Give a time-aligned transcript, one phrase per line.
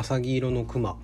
[0.00, 0.96] 浅黄色のクマ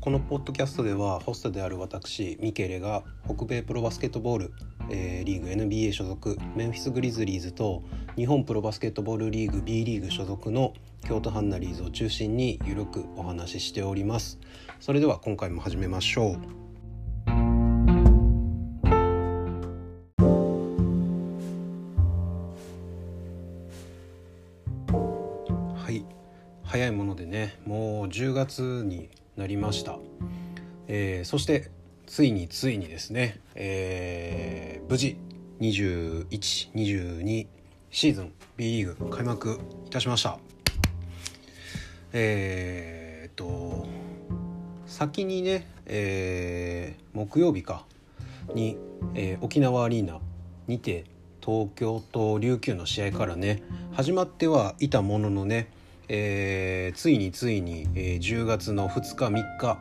[0.00, 4.52] このポッドキャストではホストである私ミケレが北米プロバスケットボール、
[4.88, 7.82] えー、リーグ NBA 所属メンフィス・グリズリーズと
[8.14, 10.72] 日本プロバスケットボールリーグ B リーグ所属の
[11.04, 14.38] 京都ハンナリーズを中心にゆるくお話ししております。
[14.78, 16.65] それでは今回も始めましょう。
[28.36, 29.98] 月になりました、
[30.88, 31.70] えー、そして
[32.06, 35.16] ついについにですね、えー、無事
[35.60, 37.46] 2122
[37.90, 40.38] シーズン B リーグ開幕いたしました。
[42.12, 43.86] えー、っと
[44.86, 47.84] 先にね、えー、木曜日か
[48.54, 48.76] に、
[49.14, 50.20] えー、沖縄アリーナ
[50.66, 51.04] にて
[51.44, 53.62] 東京と琉球の試合からね
[53.92, 55.70] 始まってはいたもののね、
[56.08, 59.78] えー、ついについに、えー、10月の2日3日、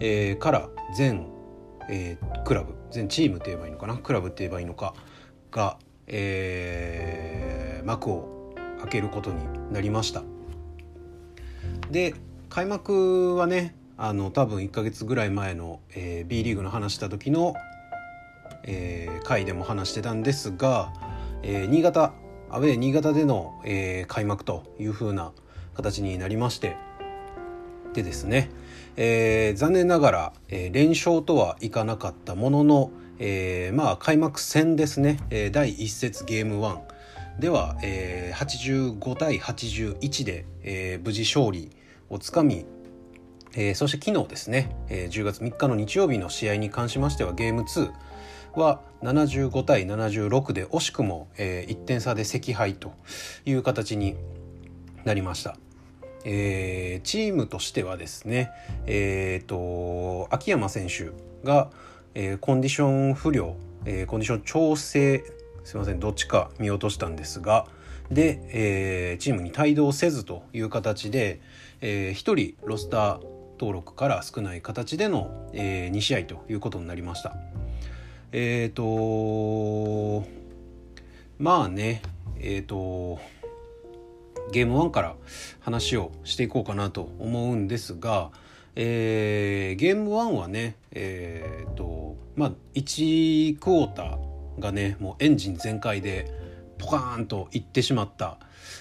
[0.00, 1.26] えー、から全、
[1.88, 3.96] えー、クラブ全チームって言えばいいのかな？
[3.96, 4.94] クラブって言えばいいのか？
[5.50, 10.22] が、えー、幕を開けることになりました。
[11.90, 12.14] で
[12.48, 17.54] 開幕はねあの多分1ヶ月ぐらい前の、えー、B リーグの話した時の、
[18.64, 20.92] えー、回でも話してたんですが、
[21.42, 22.12] えー、新潟
[22.50, 25.32] アウェー新潟での、えー、開幕という風な
[25.76, 26.76] 形になりまして
[27.92, 28.50] でですね、
[28.96, 36.80] えー、残念ながら、えー、連勝とはいかなかったものの、えー、まあ開幕戦ですね、えー、第1節ゲーム1
[37.38, 41.70] では、えー、85対81で、えー、無事勝利
[42.10, 42.66] をつかみ
[43.58, 47.90] えー、そして昨日ですね、えー、10月3日の日曜日の試合に関しましてはゲーム2
[48.54, 52.92] は75対76で惜しくも、えー、1点差で惜敗と
[53.46, 54.16] いう形に
[55.04, 55.56] なりました。
[56.28, 58.50] えー、チームとしてはですね、
[58.86, 61.12] えーと、秋山選手
[61.46, 61.70] が、
[62.14, 65.24] えー、コンディション不良、えー、コンディション調整
[65.62, 67.66] すいませんどっちか見落としたんですが
[68.10, 71.40] で、えー、チームに帯同せずという形で、
[71.80, 73.20] えー、1人ロスター
[73.52, 77.36] 登録から少ない形での、えー、2試合ということになりました。
[78.32, 80.28] えっ、ー、と
[81.38, 82.02] まあね
[82.38, 83.20] えっ、ー、と
[84.52, 85.16] ゲーム1から
[85.60, 88.30] 話をしていこうかなと思うんですが、
[88.74, 96.30] えー、ゲーム1はねえっ、とまあ1クォーターがねもうエンジン全開で
[96.78, 98.38] ポカーンといってしまった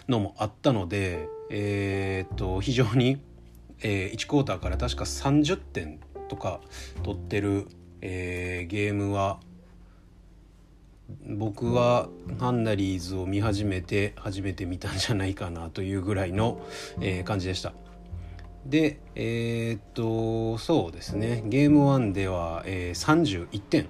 [0.08, 3.20] のもあったのでえっ、と非常に
[3.82, 6.62] えー、1クォーターから確か30点とか
[7.04, 7.68] 取ってる、
[8.02, 9.40] えー、ゲームは
[11.08, 16.60] 僕はハンナリーズを見始めて初めて見たんじゃないかなというぐらいの、
[17.00, 17.74] えー、感じでした。
[18.66, 23.88] でえー、っとそうですねゲーム1では、えー、31点、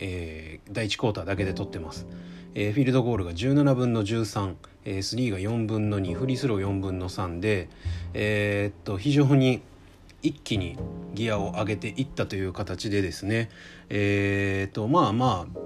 [0.00, 2.06] えー、第1クォーターだけで取ってます。
[2.54, 4.54] えー、フィールドゴールが17分の13、
[4.84, 7.68] えー、スリーが4分の2フリースロー4分の3で、
[8.14, 9.60] えー、っと非常に
[10.22, 10.78] 一気に
[11.14, 13.50] ギアを上げていったという形でですね
[13.90, 15.58] えー、っとまあまあ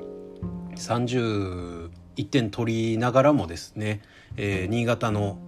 [0.78, 1.90] 31
[2.30, 4.00] 点取りながらもですね、
[4.36, 5.38] えー、新潟の、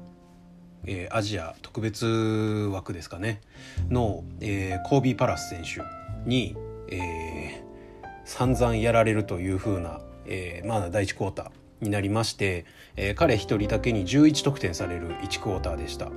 [0.85, 3.41] えー、アジア特別枠ですかね
[3.89, 5.81] の、えー、コービー・パラス選手
[6.29, 6.57] に、
[6.89, 16.11] えー、散々やられるという風な、え、まあ第1クォーターになりまして、え、彼一人だけに11得点される1クォーターでした。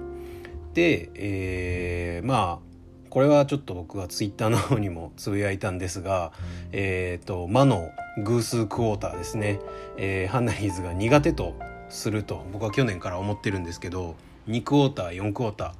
[0.73, 2.72] で、え、まあ
[3.13, 6.31] これはちょっと僕はツイッターの方にもつぶやいたんですが、
[6.71, 7.91] えっ、ー、と魔の
[8.23, 9.59] 偶数クォーターですね、
[9.97, 11.53] えー、ハンナリーズが苦手と
[11.89, 14.15] すると僕は去年から思ってるんですけど
[14.47, 15.71] 2クォーター4クォーター、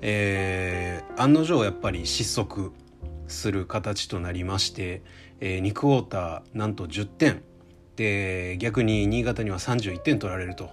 [0.00, 2.72] えー、案の定やっぱり失速
[3.28, 5.02] する形となりまして、
[5.40, 7.42] えー、2クォーターなんと10点。
[7.96, 10.70] で逆に新潟には31点取られると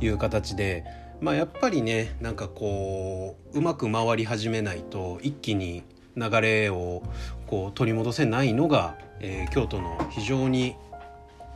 [0.00, 0.82] いう形で
[1.20, 5.82] まあやっぱりねなんかこううまく回り始めないと一気に
[6.16, 7.02] 流れを
[7.46, 10.76] こう取り戻せないのが、えー、京都の非常に、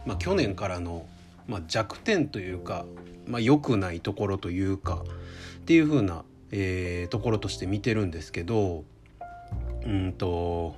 [0.07, 1.07] まあ、去年からの、
[1.47, 2.85] まあ、弱点というか、
[3.27, 5.03] まあ、良くないところというか
[5.61, 8.85] っていう風な、えー、ところとして見てるんですけど
[9.85, 10.77] うんと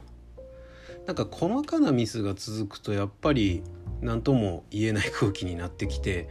[1.06, 3.62] なんか細かなミスが続くとやっぱり
[4.00, 6.28] 何とも言えない空気になってきて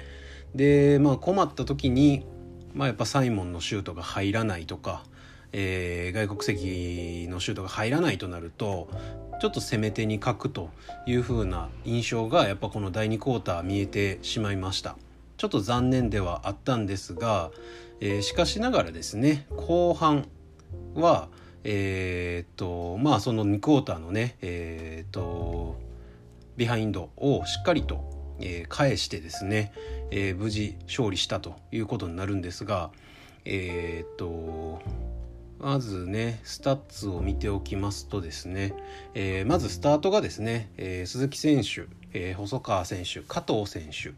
[0.56, 2.26] でまあ困った時に、
[2.74, 5.04] まあ、やっぱサイモンのシュートが入らないとか、
[5.54, 8.90] えー、外国籍のシュートが入らないとなると
[9.42, 10.70] ちょっと攻め手に欠くと
[11.06, 14.96] いう風な印象がやっぱこの第2クォーター見えてしまいました。
[15.38, 17.50] ちょっと残念ではあったんですが、
[18.00, 20.28] えー、しかしながらですね後半、
[20.94, 21.30] は
[21.64, 25.80] えー、っとまあその2クォーターのねえー、っと
[26.58, 29.72] ビハインドをしっかりと、えー、返してですね、
[30.12, 32.92] えー、無事勝利したということになるんですが
[33.46, 34.82] えー、っと
[35.60, 38.74] まずねスタッツを見ておきますとですね、
[39.14, 44.14] えー、まずスタートがですね、えー、鈴木選手、えー、細川選手加藤選手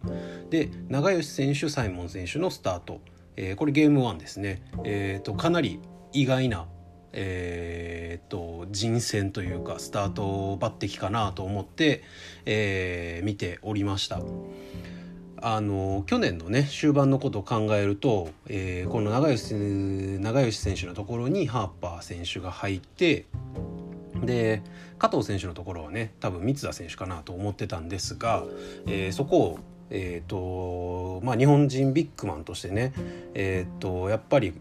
[0.49, 3.01] で長吉選手サイモン選手のスタート、
[3.35, 5.79] えこれゲーム1ですね、えーと、かなり
[6.13, 6.65] 意外な、
[7.13, 12.03] えーと、人選というかスタート抜擢かなと思って、
[12.45, 14.19] え見ておりました。
[15.45, 23.25] あの去年のね終盤のことを考えると、えー、この長吉長吉選手のところにハーパー選手が入って
[24.23, 24.61] で
[24.97, 28.45] 加藤選手のところはね多分三田選手かなと思ってたんですが、
[28.87, 32.93] えー、そこを、えーとまあ、日本人ビッグマンとしてね、
[33.33, 34.53] えーとやっぱり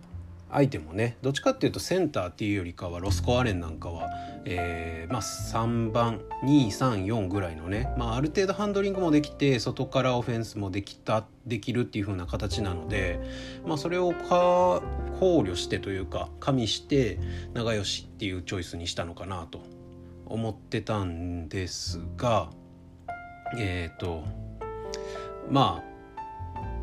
[0.52, 4.08] 相手もねどっちかっていうとセンターっていうよりかはロスコアレンなんかは、
[4.44, 13.18] えーまあ、3番234ぐらいのね、まあ、ある程度ハンドリングもできて外からオフェンスもできたできるっていう風な形なので、
[13.66, 14.82] まあ、それを考
[15.20, 17.18] 慮してというか加味して
[17.54, 19.60] 長吉っていうチョイスにしたのかなと
[20.26, 22.50] 思ってたんですが
[23.56, 24.24] えっ、ー、と
[25.50, 25.91] まあ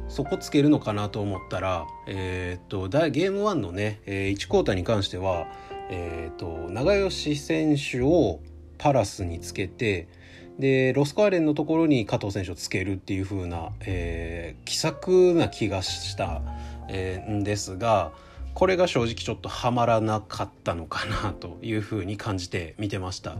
[0.09, 5.47] そこつけるのかなと思ったら、えー、っとゲーム1のね、えー、1クォーターに関しては、
[5.89, 8.41] えー、っと長吉選手を
[8.77, 10.07] パラスにつけて
[10.57, 16.41] でロスコアレンのところに加藤選手をつけるっていう風な、えー、気さくな気がした
[16.89, 18.11] えー、んですが
[18.53, 23.37] これが正直ちょっとはまらなかったのかなという風に感じて見てました。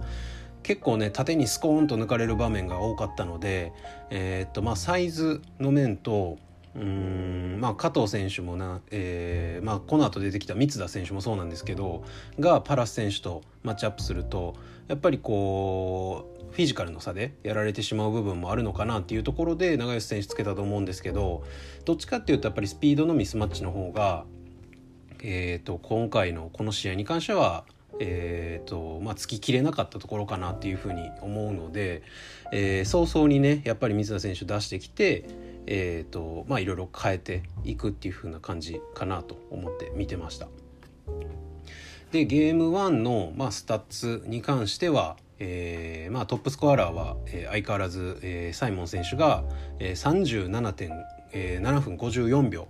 [0.62, 3.74] 結構ね縦にスコーンと抜かれる場面が多かったので、
[4.12, 6.38] えー、っとまあ、サイズの面と
[6.76, 12.04] まあ、加藤選手もな、えーまあ、この後出てきた三田選手もそうなんですけど
[12.40, 14.56] がパラス選手とマッチアップすると
[14.88, 21.44] やっぱりこうフィジカルの差でやられてしまう部分もあるのかなっていうところで長吉選手つけたと思うんですけど
[21.86, 24.26] どっちかっていうとやっぱりスピードのミスマッチの方が、
[25.22, 27.66] えーと、今回のこの試合に関しては
[28.02, 32.02] えーとまあ、つききれなかったところかなっていうふうに思うので、
[32.54, 35.26] えー、早々にねやっぱり水田選手出してきて、
[35.72, 40.48] えーとまあ、いろいろ変えていくっていう風な感じかなと思って見てました。
[42.12, 49.44] でゲーム1の、まあ、スタッツに関しては、えーまあ、トップスコアラーは、えー、相変わらず、えー、サイモン選手が、
[49.78, 50.50] えー、
[51.32, 52.68] 37.7分54秒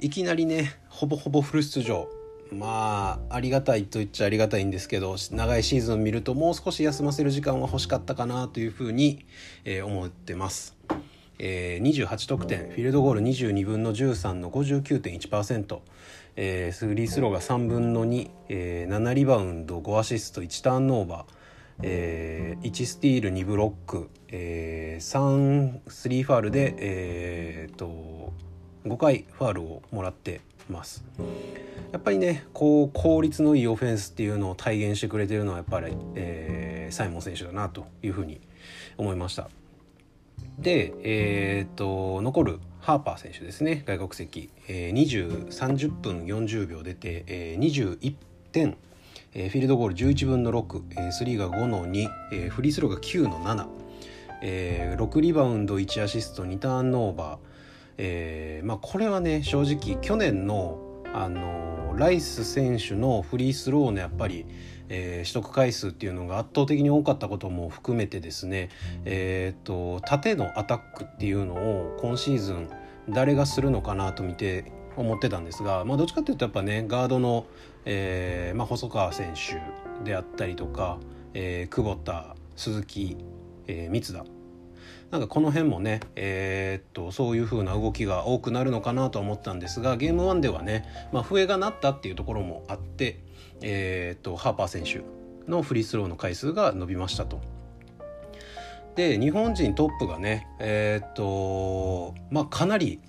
[0.00, 2.10] いきなりねほぼほぼフル出場
[2.52, 9.24] まあありがたいと言っちゃありがたいんですけど長いシーズンを見るともう少し休ませる時間は欲しかったかなというふうに、
[9.64, 10.76] えー、思ってます。
[11.38, 12.58] えー、28得点。
[12.58, 15.78] フィールドゴール22分の13の59.1%、
[16.36, 21.32] えー、スリースローが3分の2、えー、7リバウンド5アシスト1ターンオーバー、
[21.82, 28.32] えー、1スティール2ブロック、えー、3スリーファールで、えー、と
[28.84, 31.04] 5回ファールをもらってます。
[31.92, 38.40] やっぱりねこう効率のいいオフェンスっていうのを体現してくれてるのはやっぱり、えー、サイモン選手だなというふうに
[38.98, 39.48] 思いました。
[40.58, 43.82] で、えーと、残るハーパー選手ですね。
[43.86, 48.14] 外国籍、えー、20 30分40秒出て、えー、21
[48.52, 48.76] 点、
[49.34, 53.66] えー、フィールドゴール11分の6、え、スリーが5の2、えー、フリースローが9の7、
[54.42, 56.44] えー、6リバウンド1アシスト。
[56.44, 57.38] 2ターンオーバー、
[57.98, 64.46] えーまあ、これはね正直去年の、あのライス選手のフリースローのやっぱり
[64.88, 68.70] えー、取得回数っていうのが圧倒的に多かったことも含めてですね、
[69.04, 72.70] えーと、縦のアタックっていうのを今シーズン
[73.08, 77.46] 誰がするのかなと見て思ってたんですが、まあ、どっちかっていうとやっぱねガードの、
[77.84, 80.98] えーまあ、細川選手であったりとか、
[81.34, 83.16] えー、久保田鈴木、
[83.66, 84.24] えー、三田。
[85.10, 93.20] なんかこの辺もね、えー、っとそういう風な動きが多くなるのかなと思ったんですがゲーム1ではね、まあ、笛が鳴ったっていうところもあって、
[93.62, 95.02] えー、っとハーパー選手
[95.50, 97.40] のフリースローの回数が伸びましたと。
[98.96, 103.00] で日本人トップがねえー、っとまあかなり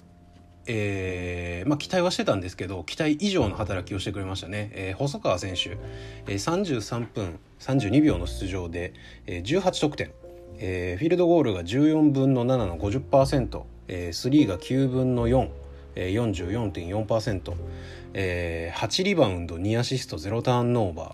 [0.71, 5.79] えーまあ、期待はしてたんですけど期待以上の働きをしてくれましたね、えー、細川選手、
[6.27, 8.93] えー、33分32秒の出場で、
[9.25, 10.11] えー、18得点、
[10.59, 15.49] えー、フィールドゴールが14分の7の50%、えー、スリーが9分の4、
[15.95, 17.53] 44.4%、
[18.13, 21.13] えー、8リバウンド2アシスト0ターンオーバー、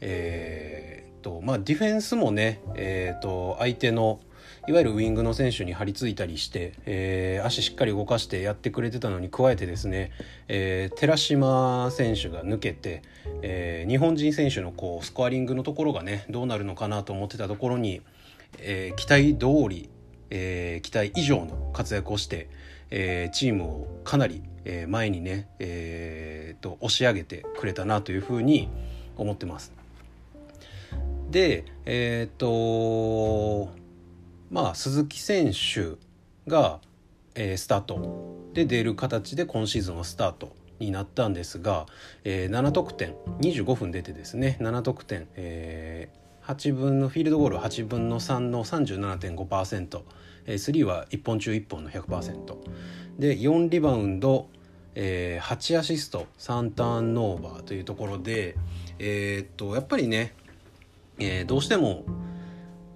[0.00, 4.20] えーとまあ、ディフェンスもね、えーと、相手の
[4.66, 10.10] いわゆるウイングの選手に張り付いたりして、えー、足しっかり動かしてやってくれてたのに加えてですね、
[10.46, 13.02] えー、寺島選手が抜けて、
[13.40, 18.02] えー、日本人選手のこうスコアリングのところがねどうなるのかなと思ってたところに、
[18.58, 19.88] えー、期待通り、
[20.28, 22.50] えー、期待以上の活躍をして、
[22.90, 28.68] えー、チームをかなり、えー、前にね、えー、と押し上げてくれたなというふうに
[29.16, 29.72] 思ってます。
[31.30, 33.68] でえっ、と
[34.50, 35.96] まあ鈴木選手
[36.48, 36.80] が、
[37.34, 38.38] えー、スタート。
[38.54, 41.86] で出る形で今シーズンはスタートになったんですが、
[42.24, 43.14] えー、7得点。
[43.40, 44.58] 25分出てですね。
[44.60, 50.00] 7得点、えー、8分のフィールドゴール8分の3の37.5%、
[50.54, 52.56] 3は1本中1本の100%
[53.18, 54.48] で4リバウンド、
[54.94, 58.56] えー、8アシスト3ターンオーバーというところで、
[58.98, 60.34] えー、っとやっぱりね、
[61.18, 62.04] えー、どうしても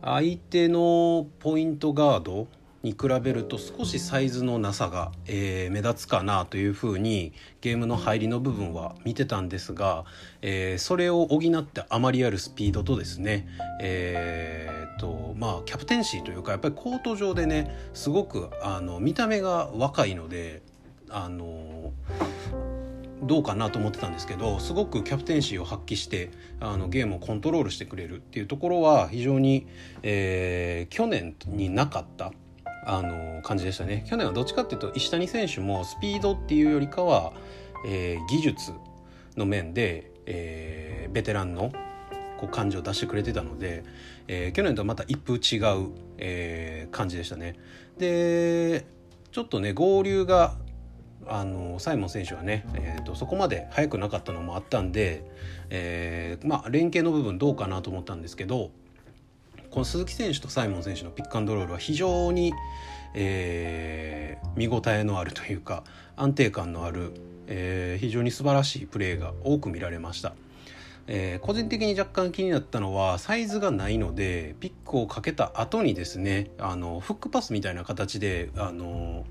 [0.03, 2.49] 相手のポイントガード
[2.83, 10.05] に比べると少しサイズのなさが、えー、目立つかなというふうにゲームの入りの部分は見てたんですが、
[10.41, 13.47] えー、それを補ってあまりあるスピードとですね、
[13.81, 20.63] えーとまあ、キャプテンシーというかやっぱりコート上でねすごくあの見た目が若いので
[21.09, 21.93] あの
[23.23, 29.69] どうかなと思ってたんですけどすごくキャプテンシーを発揮してあのゲームをコントロールしてくれるっていうところは非常に、
[30.03, 32.33] えー、去年になかった
[32.85, 37.33] あの感じでしたね去年はどっちかっていうと石谷選手もスピードっていうよりかは、
[37.87, 38.73] えー、技術
[39.37, 41.73] の面で、えー、ベテランの
[42.39, 43.85] こう感じを出してくれてたので、
[44.27, 47.57] えー、去年とはまた一風違う、えー、感じでしたね。
[47.99, 48.85] で
[49.31, 50.57] ちょっとね合流が
[51.27, 55.25] あのサイモン選手はね、えーと、そこまで速くなかったのもあったんで、
[55.71, 58.71] えー、まあ、連携の部分どうかなと思ったんですけど
[59.73, 62.53] この鈴木選手とサイモン選手のピックアンドロールは非常に、
[63.15, 65.83] えー、見応えのあるというか
[66.15, 67.15] 安定感のある、
[67.47, 70.35] えー、非常に素晴らしいプレーが多く見られました。
[71.09, 79.25] えー、個人的に若干気になったのはサイズがないのでピックをかけた後にですねあのフックパスみたいな形であの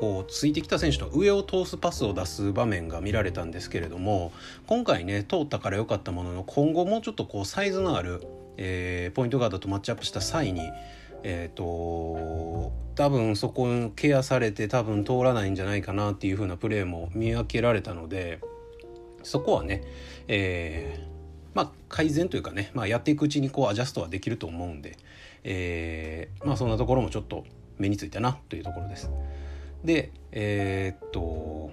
[0.00, 4.32] こうついてきた選手の上を通すパスを出す場面が見られたんですけれども
[4.66, 8.22] 今回ね通ったから良かったものの今後もうちょっとこうサイズのある、
[8.56, 10.62] えー、ポイントガードとマッチアップした際に
[11.22, 18.40] えーと、多分そこケアされて多分通らないんじゃないかなっていう風なプレーも見分けられたので
[19.22, 19.82] そこはね、
[20.28, 21.06] えー、
[21.54, 24.96] まあ改善というかね、まあ、やっていくうちにこうアジャストはできると思うんで、
[25.44, 27.44] えー、まあそんなところもちょっと
[27.78, 29.10] 目についたなというところです。
[29.84, 31.70] でえー、っと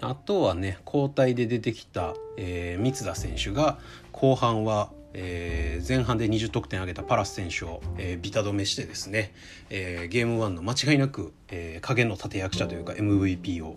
[0.00, 3.78] あとはね交代で出てきた、えー、三田選手が
[4.12, 9.32] 後半は、えー、前半で20得点挙げたパラス選手を、えー、ビタ止めしてですね、
[9.70, 13.76] えー、ゲーム1の間違いなく、えー、影の立役者というか MVP を、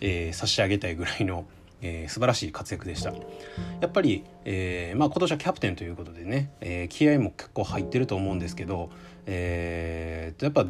[0.00, 1.46] えー、差し上げたいぐらいの、
[1.82, 3.10] えー、素晴らしい活躍でした。
[3.10, 8.90] やっぱり、えーまあ、今年はキャプテンということでね、えー、気合も結構入ってると思うんですけど、
[9.26, 10.66] えー、やっぱ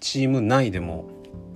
[0.00, 1.08] チーム内でも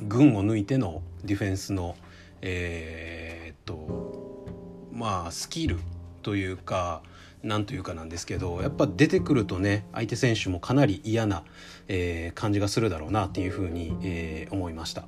[0.02, 1.96] 群を抜いてのディフェンスの
[2.42, 4.46] えー、っと
[4.92, 5.78] まあスキル
[6.22, 7.02] というか
[7.42, 11.42] なんというかなんですけどやっぱ出てくるとね相手選手もかなり嫌な、
[11.88, 15.04] えー、感じがするだろうなっていうふうに、えー、思いました。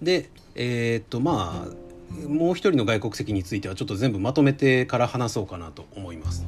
[0.00, 6.44] でえー、っとまあもう一人の外国籍についてはちょっと全部まとめてから話そうかなと思います。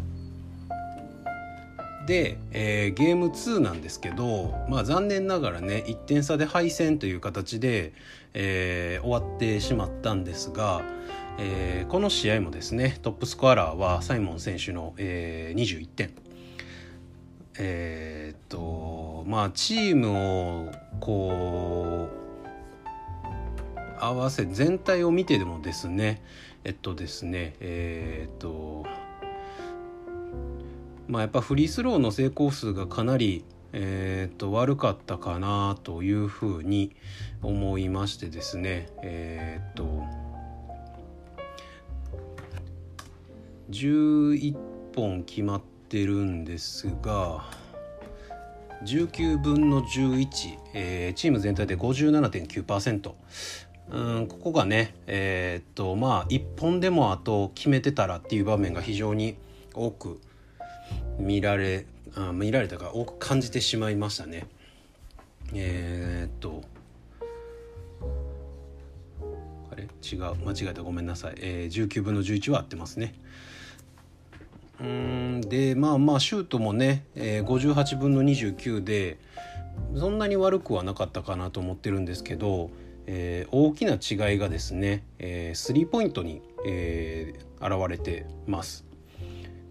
[2.06, 7.92] で、えー、ゲーム2なんですけど、まあ、残念ながらね1点差で敗戦という形で、
[8.34, 10.82] えー、終わってしまったんですが、
[11.38, 16.14] えー、この試合もですねトップスコアラーはサイモン選手の、えー、21点。
[17.56, 22.24] えー、っとまあチームをこう
[24.00, 26.20] 合わせ全体を見てでもですね
[26.64, 28.84] えっとですねえー、っと
[31.14, 36.96] まあ、やっぱフリースローの成功数がかなり、えー、と悪かったかなというふうに
[37.40, 40.02] 思いましてですねえっ、ー、と
[43.70, 44.56] 11
[44.96, 47.44] 本決まってるんですが
[48.82, 53.12] 19分の11、えー、チーム全体で57.9%。
[53.90, 59.36] うん、ここがね、えー、っとまあ1本でもあと決めてたらっていう場面が非常に
[59.74, 60.20] 多く
[61.18, 61.86] 見られ
[62.16, 64.46] あ見られたか多く感じてしまいましたね。
[65.52, 66.62] えー、っと。
[69.70, 69.84] あれ？
[69.84, 70.34] 違う。
[70.44, 70.82] 間違えた。
[70.82, 73.14] ごめんなさい、えー、19分の11は合ってますね。
[74.80, 79.18] うんでまあまあシュートもね、えー、58分の29で
[79.94, 82.70] そんなに悪くはなかったかなと思ってるんですけど、
[83.06, 88.83] えー、大きな違いがですね、え、スリーポイントに、えー、現れてます。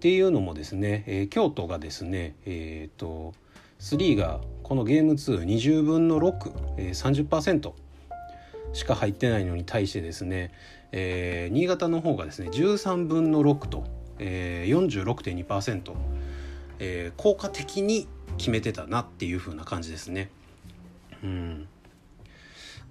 [0.04, 3.34] っていうのもですね、えー、京都がですね、えーと、
[3.80, 7.72] 3がこのゲーム220分の6、えー、30%
[8.74, 10.52] しか入ってないのに対してですね、
[10.92, 13.86] えー、新潟の方がですね13分の6と、
[14.20, 15.94] えー、46.2%、
[16.80, 20.30] えー、効果的に決めてたなっていう風な感じですね。
[21.24, 21.70] うん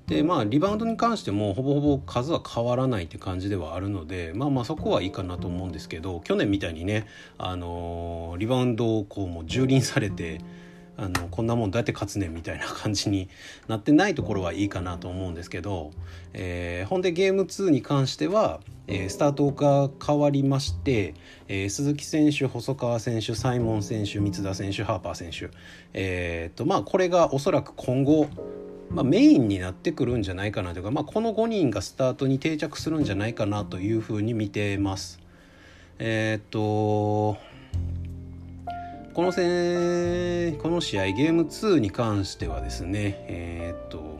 [0.06, 7.06] でまあリバウンドに関してもほぼほぼ数は変わらないって感じではあるのでまあまあそこはいいかなと思うんですけど去年みたいにね、
[7.38, 10.40] あのー、リバウンドをこうもう蹂躙されて
[10.96, 13.28] あのこんなもんどうやって勝つねんみたいな感じに
[13.66, 15.90] なってないところはいいかなと思うんですけど、
[16.34, 21.14] えー、ほんでゲーム2に関しては、えー、スタートが変わりまして、
[21.48, 25.50] えー、鈴木選手細川選手サイモン選手三田選手ハーパー選手、
[25.94, 28.28] えーとまあ、これがおそらく今後
[28.94, 35.20] まあ、メインになってくるんじゃないかなというか、まあ、この5人がスタートに定着するんじゃないかなというふうに見てます。
[35.98, 37.38] えっ、と
[39.14, 44.18] このせこの試合ゲーム2に関してはですねえー、っと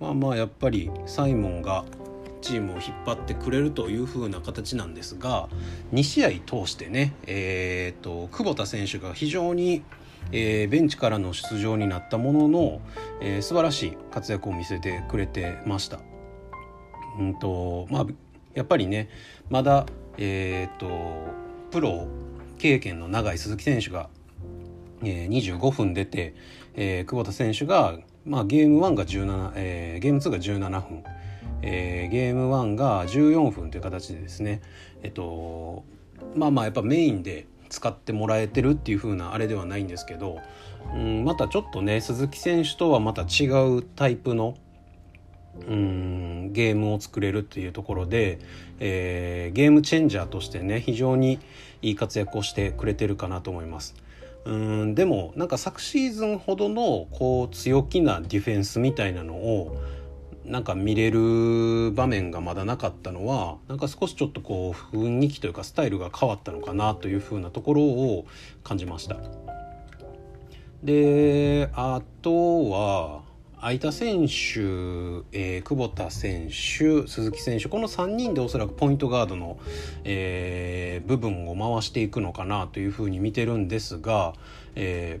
[0.00, 1.84] まあまあやっぱりサイモンが
[2.42, 5.48] チームを引っ張ってくれるという風な形なんですが
[5.92, 9.82] 2試合通してね、えーと、久保田選手が非常に、
[10.30, 12.80] えー、ベンチからの出場になったものの、
[13.20, 16.00] えー、素晴らしい活躍を見せてくれてました。
[17.18, 18.06] うんとまあ、
[18.54, 19.08] やっぱりね
[19.50, 19.86] まだ、
[20.18, 22.06] えーとプロ
[22.58, 24.10] 経験の長い鈴木選手が、
[25.02, 26.34] えー、25分出て、
[26.74, 31.02] えー、久保田選手が、まあ、ゲーム1が17、えー、ゲーム2が17分、
[31.62, 34.60] えー、ゲーム1が14分という形でですね
[35.02, 35.82] えっと
[36.36, 40.40] まあまあやっぱメインで使ってもらえてるっていう風なあれではないんですけど、
[40.94, 44.56] うん、またちょっとね鈴木選手とはまた違うタイプの
[45.66, 48.38] うんゲームを作れるっていうところで、
[48.78, 51.40] えー、ゲームチェンジャーとしてね非常に
[51.80, 53.94] いい活躍をしてくれてるかなと思います。
[54.44, 59.80] うんでもなんか昨シーズンほどのこう強気なディフェンスみたいなのを
[60.44, 68.26] なんか見れる場面がまだなかったのはなんか少しちょっとこう雰囲気というかスタイルが変わったのかなというふうなところを
[68.64, 69.16] 感じました。
[70.82, 73.22] であとは
[73.60, 74.32] 相田選手、
[75.30, 79.60] えー、久保田選手鈴木選手この3人でおそらくポイントガードの、
[80.02, 84.34] えー、部分を回していくのかなというふうに見てるんですが、
[84.74, 85.20] え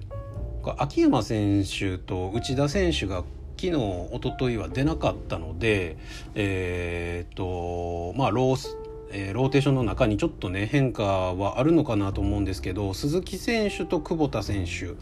[0.64, 3.22] ー、秋山選手と内田選手が
[3.62, 5.96] 昨日一昨日は出なかったので
[6.34, 8.76] えー、っとまあロース
[9.14, 14.94] え、ローテーションの中にちょっとね変化はあるのかなと思うんですけど鈴木選手と久保田選手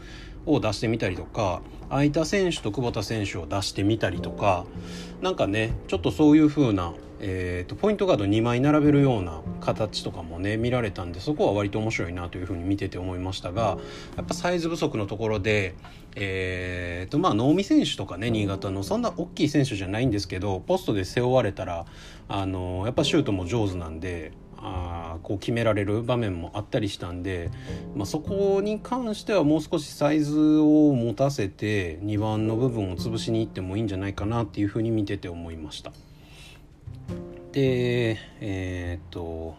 [0.45, 4.65] を出してみたりとか相田選手と久保田選手を出してみたりとか
[5.21, 13.77] なんかねちょっとそういう風な、えーと、ポイントガード2枚並べるような形とかもね見られたんでそこは割と面白いなという風に見てて思いましたが
[14.15, 15.75] やっぱサイズ不足のところで
[16.15, 21.85] えーとまあ能見選手とかね新潟のそんな大きい選手じゃないんですけどポストで背負われたら
[22.29, 24.31] あのやっぱシュートも上手なんで
[24.63, 27.49] あこう決められる場面もあったりしたんで、
[27.95, 35.91] まあ、そこに関してはもう少しサイズを持たせて2番の部分を潰しにいってもいいんじゃないかなっていうふうに見てて思いました。
[37.51, 39.55] でえー、っと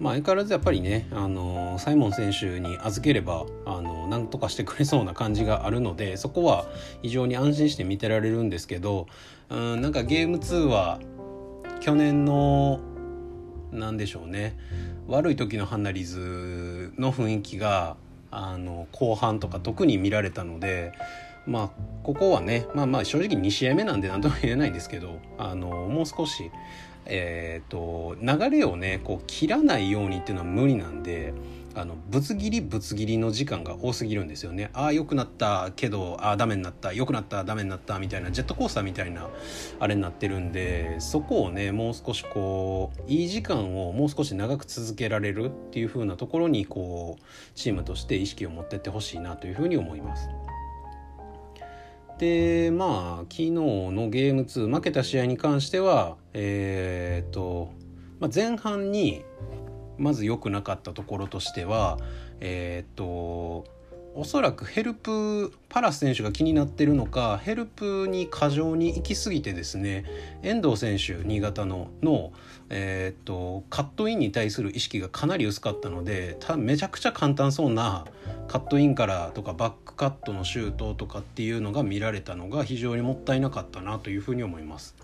[0.00, 6.66] まあ、相変わらずやっぱりね、あのサイモン選手に預ければあのなんとかしてくれそうな感じがあるのでそこは
[7.02, 9.06] 非常に安心して見てられるんですけど
[9.48, 10.98] うんなんかゲーム2は
[11.80, 12.80] 去年の
[13.72, 14.56] 何でしょうね。
[15.08, 17.96] 悪い時のハンナリズの雰囲気が
[18.30, 20.92] あの後半とか特に見られたので
[21.46, 21.70] まあ
[22.02, 26.50] ここはねまあまあ正直2試合目なんで何とも言えないんですけどあのもう少し
[27.04, 31.34] えーと流れをねこう切らないようにっていうのは無理なんで
[31.74, 39.28] あのぶつ切りぶつ切りの時間が多すぎるんですよねああ良くなったけどああダメになった良くなったダメになったみたいなジェットコースターみたいな
[39.80, 50.28] あれになってるんでそこをねもう少しこういい時間をもう少し長く続けられるっていう風なところにこうチームとして意識を持ってってほしいなというふうに思います。
[52.18, 57.72] でまあ昨日のゲーム2負けた試合に関してはえー、っと、
[58.20, 59.24] まあ、前半に
[59.98, 61.98] まず良くなかったところとしては
[62.40, 63.82] えー、っと
[64.14, 70.04] おそらくヘルプパラス選手が気になってるのかヘルプに過剰に行き過ぎてですね
[70.42, 72.32] 遠藤選手新潟のの、
[72.68, 78.04] えー、っとカットインに対する意識がかなり薄かったのでためちゃくちゃ簡単そうな
[78.48, 84.94] カットインからとかバックカットのシュートとかっていうのが見られたのが非常にもったいなかったなというふうに思います。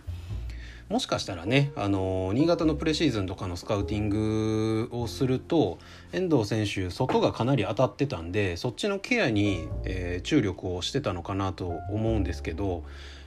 [0.88, 5.79] もしかしたらね、あの新潟のプレシーズンとかのスカウティングをすると
[6.12, 12.85] 遠藤選手外がかなり当たってたんでそっちのケアに、えー、注力をしてたのかなと思うんですけど、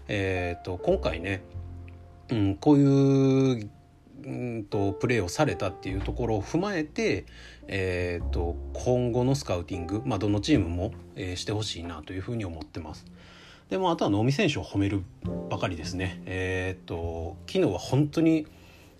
[0.07, 1.43] えーと、今回ね、
[2.29, 3.69] うん、こういう
[4.25, 7.25] うんとプレーをされたっていうところを踏まえて、
[7.67, 13.05] えーと、今後のスカウティング、まあ、どのチームも、えー、してほしいなというふうに思ってます。
[13.71, 15.01] でもあとは能見選手を褒める
[15.49, 16.21] ばかりですね。
[16.25, 18.45] えー、っと昨日は本当に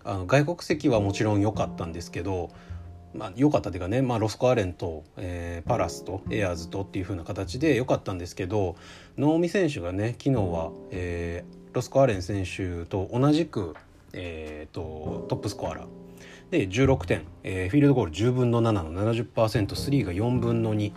[0.06, 2.52] あの外国籍はもちろん良かったんですけど、
[3.14, 8.78] まあ、良かったというかね、まあ、ロスコアレンと、えー、パラスとエアーズとっていう風な形で良かったんですけど
[9.18, 13.76] 能見選手がね昨日は、えー、ロスコアレン選手と同じく、
[14.14, 15.86] えーと、トップスコアラー
[16.50, 20.94] で16点、えー、フィールドゴール10分の7の 70%, スリーが4分の2。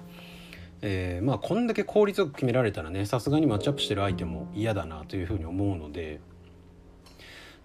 [0.86, 6.20] えー、まあこんだけ効率よく決められたらねさすがにマッチアップしてる相手も嫌だなというふうに思うので。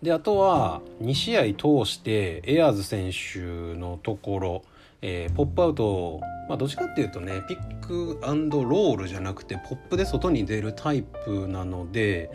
[0.01, 4.63] であとは2試合通してエアーズ選手のところ、
[5.01, 12.32] えー、ポップアウト、まあ、どっちかっていうとねピックロールじゃなくてポップで外に出るタイプなので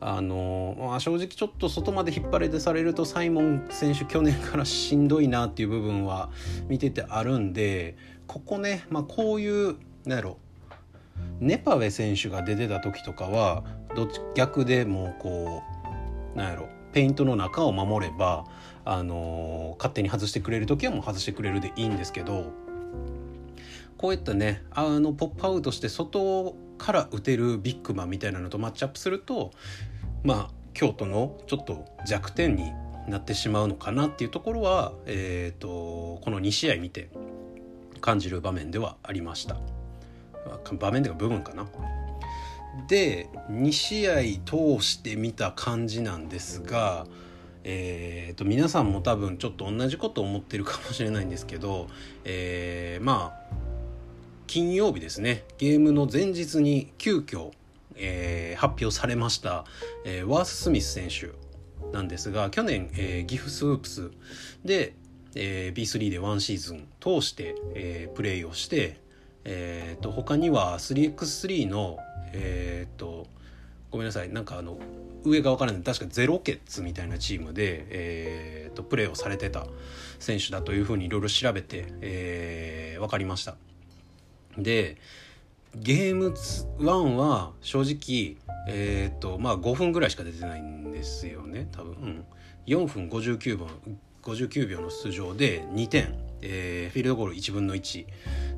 [0.00, 6.30] あのまあ、正直ちょっと外まで引っ張れてされるとサイモン選手去年からしんどいなっていう部分は
[6.68, 7.96] 見ててあるんで
[8.28, 9.76] ここね、まあ、こういう
[10.08, 10.38] なんやろ
[11.38, 13.62] ネパウェ選手が出てた時とかは
[13.94, 15.62] どっち逆でもうこ
[16.34, 18.46] うなんやろペイントの中を守れば、
[18.86, 22.50] あの、勝手に外してくれる時はもう外してくれるでいいんですけど
[23.98, 29.50] こういったねあのポップアウトして外から打てるビッグマンみたいなのとマッチアップすると
[30.24, 32.72] まあ京都のちょっと弱点に
[33.08, 37.10] なってしまうのかなっていうところは、えーとこの2試合見て
[38.00, 39.77] 感じる場面ではありました。
[40.78, 41.66] 場面でいうか部分かな。
[42.86, 47.06] で2試合通して見た感じなんですが、
[47.64, 51.88] えーと、皆さんも多分ちょっと同じこと思ってるかもしれないんですけど、
[52.24, 53.54] えー、まあ
[54.46, 57.50] 金曜日ですねゲームの前日に急遽、
[57.96, 59.64] えー、発表されました、
[60.04, 61.32] えー、ワース・スミス選手
[61.92, 64.10] なんですが去年、えー、ギフスープス
[64.64, 64.94] で、
[65.34, 68.98] えー、B3 で1シーズン通して、えー、プレーをして
[69.50, 71.98] えーと、他には 3x3 の
[72.34, 73.26] えっ、ー、と
[73.90, 74.76] ごめんなさいなんかあの
[75.24, 79.66] 上が分からない確かゼロケッツみたいなチームで、えーと、プレーをされてた
[80.18, 83.56] 選手だというふうにいろいろ調べて、えー、分かりました。
[84.58, 84.98] で
[85.74, 88.36] ゲーム1は正直
[88.68, 92.24] えっ、ー、とまあ5分ぐらいしか出てないんですよね多分、うん、
[92.66, 93.66] 4分59秒
[94.28, 98.06] 59秒の出場で2点、えー、フィールドゴール1分の1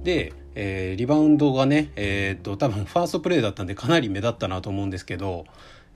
[0.02, 5.44] で、えー、リバウンドがね、えーと、多分ファーストプレーだったんでかなり目立ったなと思うんですけど、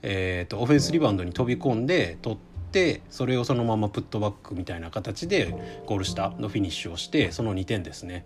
[0.01, 2.37] えーと、オフェンスリバウンドに飛び込んで取っ
[2.71, 8.25] てそれをそのままプットバックみたいな形でゴール下のフィニッシュをしてその2点ですね。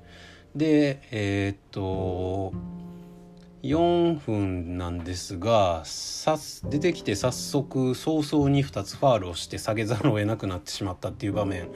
[0.55, 2.51] でえっ、と
[3.63, 5.84] 4分なんですが
[6.69, 11.69] 出てきて早速早々に2つファールをして下げざるを得なくなってしまったっていう場面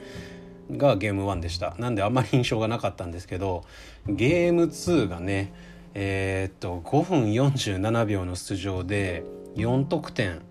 [0.72, 1.76] がゲーム1でした。
[1.78, 3.64] なんであんまり印象がなかったんですけど
[4.08, 5.54] ゲーム2がね
[5.94, 9.24] えー、っと5分47秒の出場で
[9.56, 10.42] 4得点、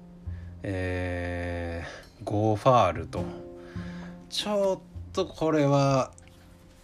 [0.63, 3.25] えー、5ファールと。
[4.29, 6.13] ちょっとこれは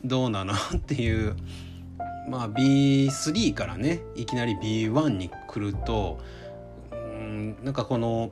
[0.05, 0.53] どうなの？
[0.53, 1.37] っていう
[2.29, 6.19] まあ B3 からねいきなり B1 に来ると
[6.93, 8.31] うんなんかこの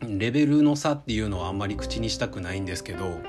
[0.00, 3.20] レベルの差っていうのはあんまり口にしたくないんですけど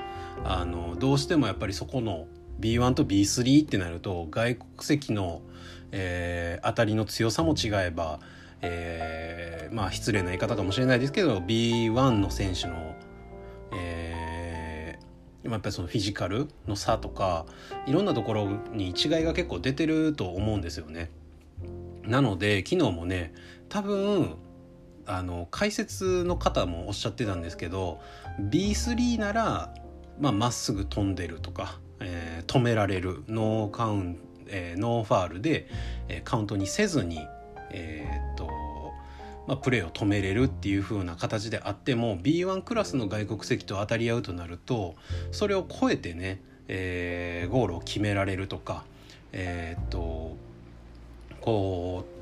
[0.44, 2.28] あのどうしてもやっぱりそこの
[2.60, 5.42] B1 と B3 ってなると外国籍の、
[5.92, 8.20] えー、当たりの強さも違えば、
[8.62, 12.96] えー、まあ失礼な言い方かもしれないですけど B1 の選手の、
[13.74, 14.15] えー、
[15.46, 17.46] やっぱりそのフィジカルの差とか
[17.86, 21.12] いろんなところに違いが結構出てると思うんですよね。
[22.04, 23.34] なので昨日もね
[23.70, 24.36] 多分
[25.08, 28.00] あの解説の方もおっしゃってたんですけど
[28.40, 29.74] B3 なら
[30.20, 35.68] まっすぐ飛んでるとか、えー、止められるノーカウン、えー、ノーファウルで、
[36.08, 37.20] えー、カウントにせずに、
[37.72, 38.50] えー、っと
[39.48, 44.96] まあ、プレーを止めれるっていう風な形であっても B1 クラスの外国籍と当たり合うとなると
[45.32, 48.86] それを超えてね、えー、ゴールを決められるとか、
[49.32, 50.36] えー、っと
[51.42, 52.16] こう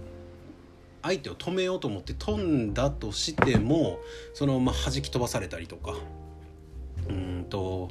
[1.01, 3.99] 相手を止めようと思って飛んだとしても
[4.33, 5.95] そのまま弾き飛ばされたりとか。
[7.09, 7.89] うんと、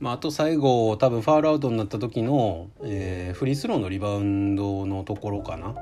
[0.00, 5.76] まあ、あと最後多分ファールアウトになった時の、えー、フリースローのリバウンドのところかな。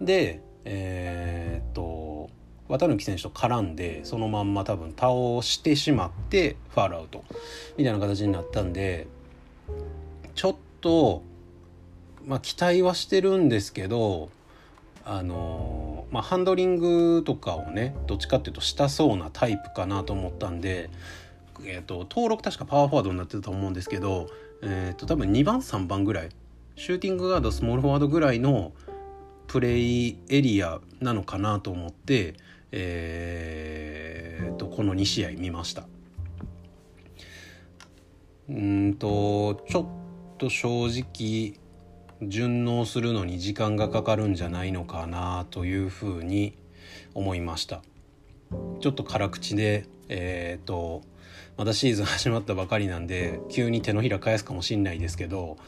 [0.00, 2.28] でえー、っと
[2.68, 5.08] 綿貫選手と絡んでそのまんま多分倒
[5.40, 7.24] してしまってファールアウト
[7.78, 9.06] みたいな形になったんで
[10.34, 11.22] ちょっと
[12.26, 14.28] まあ期待はしてるんですけど
[15.10, 20.90] あのまあ、ハンドリングとかをねどっちかっていうとしたそうなタイプかなと思ったんで、
[21.64, 24.28] えーと、登録確かパワーフォワードになってたと思うんですけど、
[24.62, 26.28] えーと、多分2番3番ぐらい
[26.76, 28.72] シューティングガードスモールフォワードぐらいの
[29.48, 32.34] プレイエリアなのかなと思って、
[32.70, 35.88] えーと、この2試合見ました。
[38.48, 39.86] うんとちょっ
[40.38, 41.60] と正直
[42.26, 46.56] 順応するのに時間がかかるんじゃないのかなというふうに
[47.14, 47.82] 思いました
[48.80, 51.02] ちょっと辛口でえっ、と
[51.58, 55.58] まだシーズン始まったばかりなんで急に手のひら返すかもしんないですけど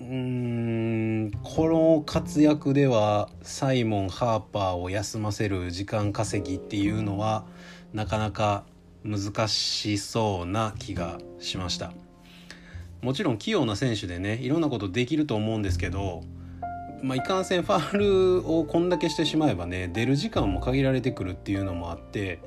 [0.00, 7.44] うんこの活躍ではサイモン・ハーパーを休ませる時間稼ぎっていうのは
[7.92, 8.64] なかなか
[9.04, 11.92] 難しそうな気がしました。
[13.02, 16.22] もちろん器用な選手でねいろんなことできると思うんですけど、
[17.02, 22.40] まあ、いかんせんファールをこんだけしてしまえばね出る時間も限られてくるっていうのもあって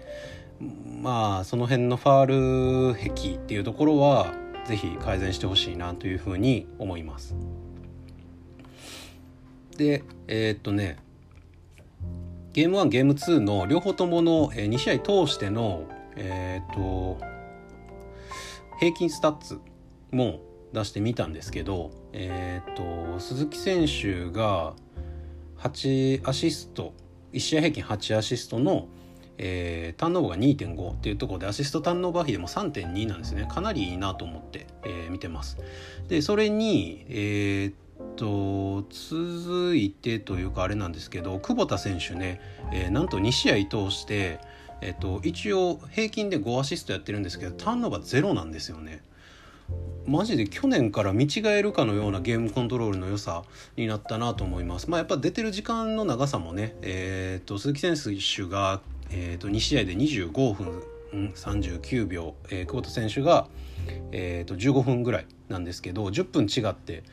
[1.02, 4.34] まあその辺のファール壁っていうところは
[4.66, 7.36] 是非改善してほしいなというふうに思います。
[9.78, 10.98] でえー、っとね
[12.54, 15.84] ゲーム1ゲーム2の両方ともの2試合通しての
[16.16, 17.18] えー、っと
[18.80, 19.60] 平均スタッツ
[20.12, 20.42] も
[20.74, 22.74] 出してみたんですけど、えー
[23.14, 24.74] と、鈴木選手が
[25.58, 26.94] 8アシスト
[27.34, 28.88] 1試合平均8アシストの、
[29.38, 35.58] えー、ターンオーバーが2.5っていうところでアシストターンオーバー比でも3.2なんですねかなりいいなと思って、えー、見てます
[36.08, 37.74] でそれにえー、っ
[38.16, 44.40] と続いてというかあれなんですけど久保田選手ね、えー、なんと2試合通して
[44.82, 49.02] えっと、一応平均で5アシストやってるんですけどターンオーバーゼロなんですよね。
[50.06, 53.44] マジで去年から見違えるかのようなゲームコントロールの良さ
[53.76, 54.90] になったなと思います。
[54.90, 60.84] まあ、やっぱ出てる時間の長さもね、えーと、鈴木選手が、えーと、2試合で25分
[61.34, 63.48] 39秒、えー、久保田選手が、
[64.12, 67.04] えーと、15分ぐらいなんですけど10分違って。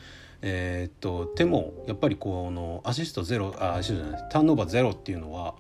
[0.45, 5.55] えー、と手もやっぱりこのアシストゼロあアシストじゃないターンオーバーゼロっていうのは、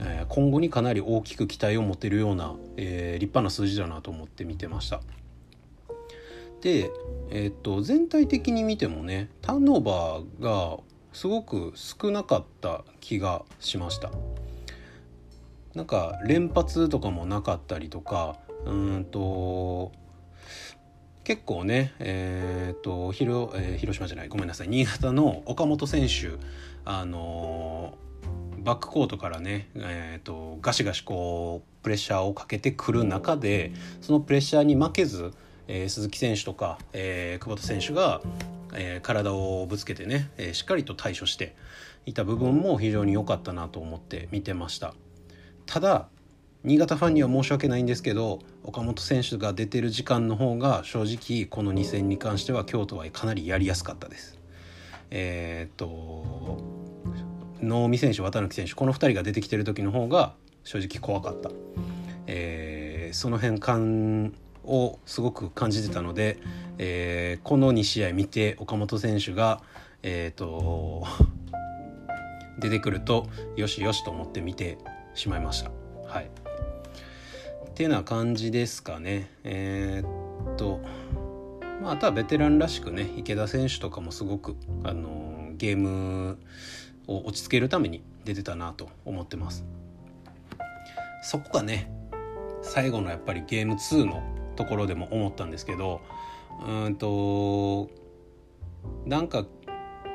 [0.00, 5.00] えー、今後にかなり大きく期待を持てるような、えー、立派な数字だなと思って見てました。
[6.62, 6.90] で、
[7.30, 10.78] えー、と全体的に見てもねターンオーバーが
[11.12, 14.10] すごく少なかった気がしました
[15.74, 19.92] なんか連発とかもなかったりとかうんと
[21.24, 26.38] 結構ねえっ、と広,、えー、広島じゃないごめんなさい新潟の岡本選手
[26.84, 35.32] あのー、バックコートからね、えーとガシガシこうプレッシャーをかけてくる中でそのプレッシャーに負けず
[35.66, 38.20] えー、鈴木選手とか、え、久保田選手が、
[38.74, 41.54] え、体をぶつけてね、え、しっかりと対処して
[42.06, 44.94] いた部分も非常に良かったなと思って見てました。
[45.66, 46.08] ただ
[46.64, 54.38] 新潟ファンには申し訳ないんですけど岡本選手が出てる時間の方が正直この2戦に関しては京都はかなりやりやすかったです。
[55.10, 56.58] えー、っと
[57.60, 61.50] 能見選手渡辺選手この2人が出てきてる時の方が正直怖かった、
[62.26, 64.32] えー、その辺感
[64.64, 66.38] をすごく感じてたので、
[66.78, 69.60] えー、この2試合見て岡本選手が、
[70.02, 71.06] えーと、
[72.58, 74.78] 出てくるとよしよしと思って見て
[75.14, 75.70] しまいました。
[76.06, 76.30] はい、
[77.68, 79.30] ってな感じですかね。
[79.44, 80.80] えー、っと
[81.82, 86.38] まあ、あとはベテランらしくね池田選手とかもすごく、あのゲーム
[87.06, 89.64] を落ち着けるために出てたなと思ってます。
[91.22, 91.90] そこがね
[92.62, 94.22] 最後のやっぱりゲーム2の
[94.56, 96.00] ところでも思ったんですけど
[96.66, 97.90] うんと
[99.06, 99.44] なんか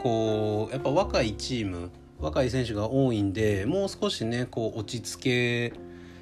[0.02, 5.74] こうやっぱ若いチーム若い選手が多いんでもう少しねこう落ち着け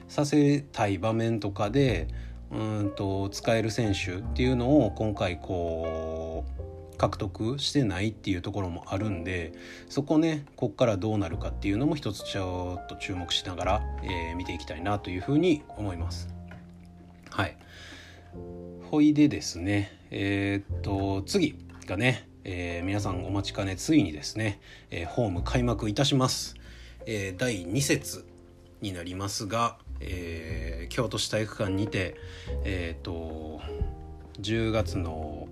[0.08, 2.08] させたい場面とかで
[2.52, 6.46] うんと使える選手っていうのを今回こ
[6.94, 9.54] う獲得してないっていうところもあるんで
[9.90, 16.30] そこねこっからどうなるかっていうのも一つちょっと注目しながら、えー、見ていきたいなというふうに思います。
[17.30, 17.58] はい
[18.90, 21.56] ほいでですねえー、っと次
[21.86, 26.56] がね、えー、皆さんお待ちかねついにですね、えー、ホーム開幕いたします、
[27.06, 28.26] えー、第2節
[28.80, 32.16] になりますが、えー、京都市体育館にて
[32.64, 33.60] えっ、と
[34.40, 35.50] 10月の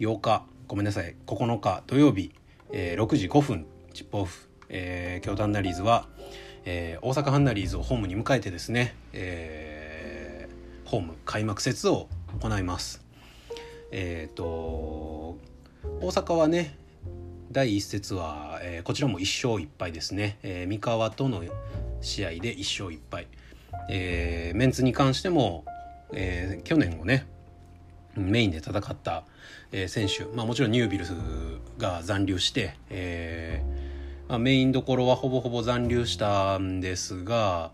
[0.00, 2.32] 8日ごめんなさい9日土曜日、
[2.72, 6.08] えー、6時5分チップオフ、えー、京都ハンナリーズは、
[6.64, 12.08] えー、大阪ハンナリーズをホームに迎えてですね、えー、ホーム開幕節を
[12.40, 13.06] 行います。
[13.92, 15.38] えっ、ー、と
[16.00, 16.76] 大阪はね
[17.50, 21.42] 第1節は、えー、こちらも1勝1敗ですね、えー、三河との
[22.00, 23.28] 試合で1勝1敗、
[23.88, 25.64] えー、メンツに関しても、
[26.12, 27.26] え、去年をね
[28.14, 29.24] メインで戦った、
[29.72, 31.14] え、選手、まあ、もちろんニュービルス
[31.78, 33.62] が残留して、え
[34.28, 37.72] まあ、メインどころはほぼほぼ残留したんですが、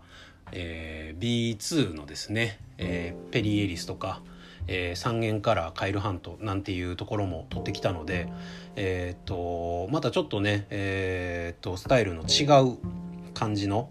[0.51, 4.21] えー、B2 のですね、え、ペリ・エリスとか、
[4.67, 8.27] えー、三軒からカイル・ハントなんていうところも取ってきたので、
[8.75, 12.77] えー、とまたちょっとね、えー、とスタイルの違う
[13.33, 13.89] 感じの、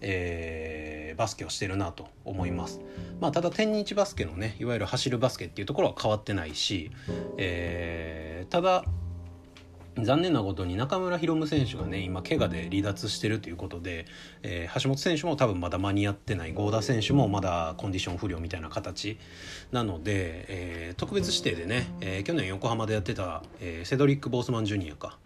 [0.00, 2.80] えー、バスケをしてるなと思います。
[3.20, 6.90] まあ、ただ天日バスケのねいわゆる走るバスケっていうところは変わってないし、
[7.36, 8.84] えー、ただ
[10.04, 14.06] 残念なことに中村宏夢選手がね今怪我で離脱してるということで、
[14.42, 19.18] えー、橋本選手も多分まだ間に合ってない合田選手もまだコンディション不良みたいな形。
[19.72, 25.18] なので、えー、特別指定でね、えー、去年横浜でやってた、えセドリック・ボースマンジュニアか。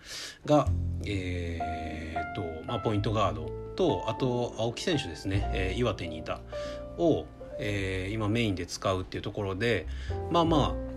[0.45, 0.67] が、
[1.07, 3.51] えーとまあ、ポイントガード。
[3.75, 6.41] とあと青木選手ですね、え岩手にいた。
[6.99, 7.27] を、
[7.59, 9.87] え今メインで使うっていうところで
[10.31, 10.92] まあまあ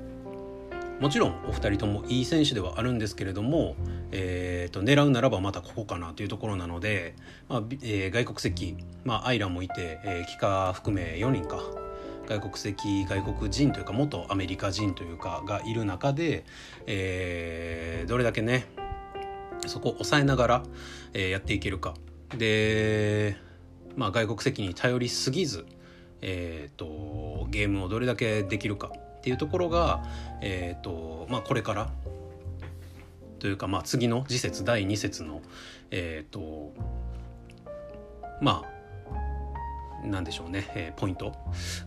[1.00, 3.76] もちろんお二人ともいい選手ではあるんですけれども、
[4.12, 7.16] えーと、狙うならばまたここかなというところなので、
[7.50, 11.60] まあえー、外国籍、まあ、アイランもいて、えー、帰化含め4人か。
[12.28, 16.44] 外国籍外国人というか元アメリカ人というかがいる中で、
[16.88, 18.66] えー、どれだけね
[19.68, 20.64] そこを抑えながら、
[21.14, 21.94] えー、やっていけるか。
[22.36, 23.38] で、
[23.96, 25.68] まあ、外国籍に頼りすぎず、
[26.22, 28.92] えーとゲームをどれだけできるか。
[29.26, 30.04] っていうところが、
[30.40, 31.90] えーとまあ、これから
[33.40, 35.42] というか、まあ、次の次節第2節の
[35.90, 36.72] えっ、ー、と
[38.40, 38.66] ま
[40.04, 41.34] あなんでしょうね、えー、ポイント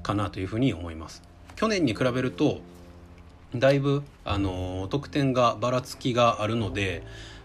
[0.02, 1.22] かなというふうに思います。
[1.54, 2.60] 去年に比べると
[3.54, 7.04] だいぶ、あのー、得点がばらつきがあるので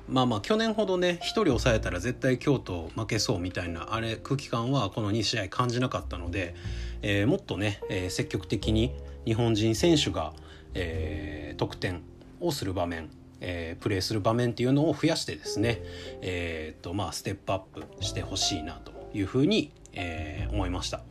[0.10, 6.56] まあまあ去年ほどね1人抑えたら絶対京都負けそうみたいなあれ空気感はこの2試合感じなかったので、
[7.04, 8.92] えー、もっとね、えー、積極的に
[9.26, 10.34] 日本人選手が、
[10.74, 12.02] えー、得点
[12.40, 13.10] をする場面、
[13.42, 15.82] えー、プレーする場面っていうのを増やしてですね、
[16.22, 21.02] えーとまあ、ステップアップしてほしいなというふうに、えー、思いました。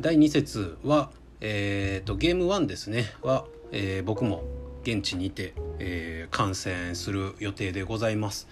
[0.00, 4.42] 第2節は、えーと、ゲーム1ですねは、えー、僕も
[4.82, 8.48] 現地にて、えー、観戦する予定でございます。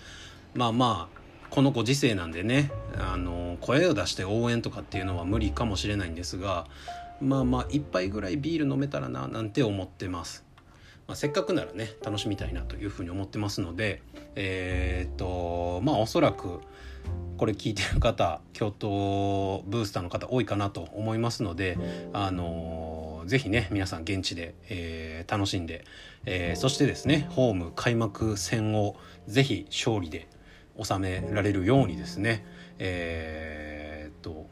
[0.55, 1.19] まあまあ
[1.51, 6.67] このご時世なんでねあの声を出して応援とかっていうのは無理かもしれないんですが
[7.21, 10.49] まあまあ一杯ぐらいビール飲めたらななんて思ってます。
[11.09, 14.03] まあ、せっかくならね楽しみたいなというふうに思ってますので
[14.35, 16.61] えー、っとまあおそらく
[17.39, 21.79] これ聞いてる方京都ブースターの方多いかなと思いますので
[22.13, 25.85] あのぜひね皆さん現地で、えー、楽しんで、
[26.27, 30.29] えー、そしてですねホーム開幕戦をぜひ勝利で
[30.83, 32.45] 収められるようにですね
[32.79, 34.47] えー、っと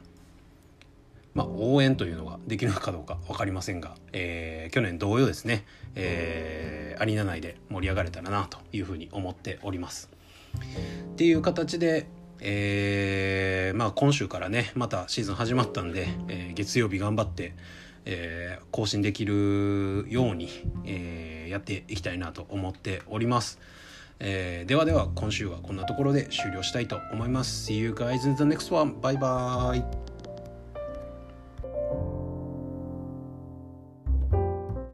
[1.36, 10.08] まあ、応援というのができるのかどうか分かりませんが、えー、去年同様ですね、えー、アリーナ内で盛り上がれたらなというふうに思っております。
[11.12, 12.06] っていう形で、
[12.40, 17.54] えー、まあ、今週からねまたシーズン始まったんで、え月曜日頑張って、
[18.06, 20.48] え更新できるように、
[20.86, 23.58] えやっていきたいなと思っております。
[24.20, 27.70] えー、ではでは今週はこんなところで終了したいと思います。
[27.70, 28.94] See you guys in the next one.
[29.02, 30.15] Bye bye.